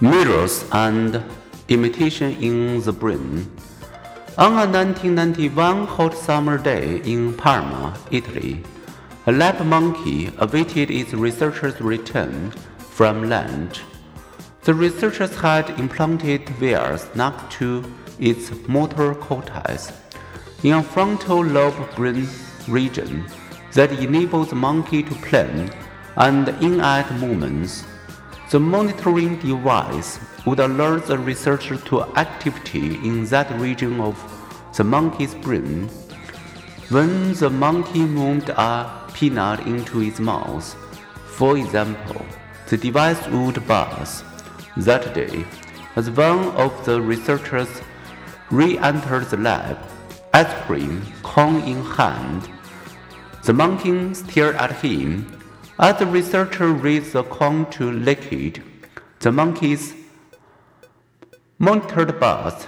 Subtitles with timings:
[0.00, 1.24] Mirrors and
[1.66, 3.50] imitation in the brain.
[4.38, 8.62] On a 1991 hot summer day in Parma, Italy,
[9.26, 13.82] a lab monkey awaited its researchers' return from lunch.
[14.62, 17.82] The researchers had implanted wires next to
[18.20, 19.92] its motor cortex
[20.62, 22.28] in a frontal lobe brain
[22.68, 23.26] region
[23.72, 25.72] that enables the monkey to plan
[26.14, 27.82] and enact movements.
[28.50, 34.16] The monitoring device would alert the researcher to activity in that region of
[34.74, 35.88] the monkey's brain.
[36.88, 40.64] When the monkey moved a peanut into its mouth,
[41.26, 42.24] for example,
[42.68, 44.24] the device would buzz.
[44.78, 45.44] That day,
[45.96, 47.68] as one of the researchers
[48.50, 49.76] re entered the lab,
[50.32, 52.48] ice cream cone in hand,
[53.44, 55.38] the monkey stared at him
[55.78, 58.62] as the researcher raised the cone to liquid,
[59.20, 59.94] the monkeys
[61.58, 62.66] monitored buzz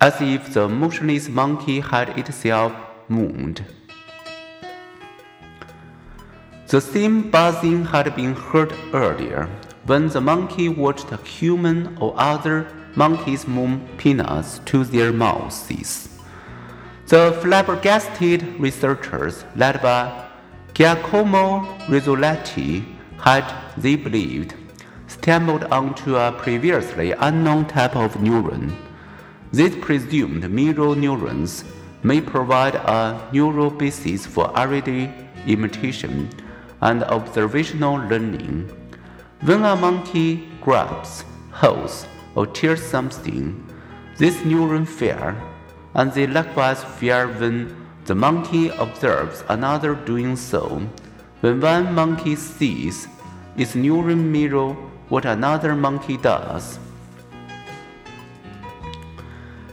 [0.00, 2.72] as if the motionless monkey had itself
[3.08, 3.64] moved.
[6.68, 9.48] The same buzzing had been heard earlier
[9.86, 16.08] when the monkey watched a human or other monkeys move peanuts to their mouths.
[17.06, 20.23] The flabbergasted researchers led by
[20.74, 22.84] Giacomo Rizzolatti
[23.20, 23.44] had,
[23.76, 24.54] they believed,
[25.06, 28.74] stumbled onto a previously unknown type of neuron.
[29.52, 31.62] These presumed mirror neurons
[32.02, 35.14] may provide a neural basis for everyday
[35.46, 36.28] imitation
[36.80, 38.68] and observational learning.
[39.42, 43.64] When a monkey grabs, holds, or tears something,
[44.18, 45.40] these neurons fire,
[45.94, 50.86] and they likewise fire when the monkey observes another doing so.
[51.40, 53.08] When one monkey sees,
[53.56, 54.74] its neuron mirror
[55.08, 56.78] what another monkey does.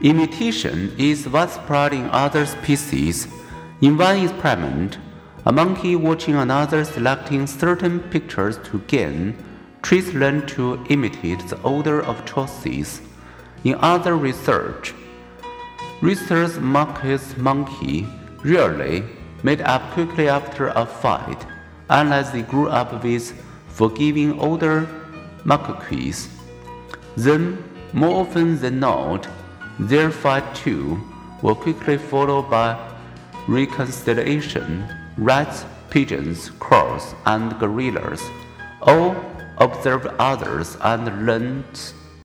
[0.00, 3.26] Imitation is widespread in other species.
[3.80, 4.98] In one experiment,
[5.46, 9.36] a monkey watching another selecting certain pictures to gain
[9.82, 13.02] traits learned to imitate the order of choices.
[13.64, 14.94] In other research,
[16.04, 18.06] Researchers macaque Monkey
[18.44, 19.04] rarely
[19.42, 21.46] made up quickly after a fight,
[21.88, 23.32] unless they grew up with
[23.68, 24.86] forgiving older
[25.46, 26.28] macaques.
[27.16, 27.56] Then,
[27.94, 29.26] more often than not,
[29.80, 31.00] their fight too
[31.40, 32.76] will quickly followed by
[33.48, 34.84] reconciliation.
[35.16, 38.22] Rats, pigeons, crows, and gorillas
[38.82, 39.16] all
[39.56, 41.94] observed others and learned